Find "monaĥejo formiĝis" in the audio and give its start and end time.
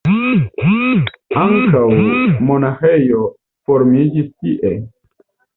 2.47-4.33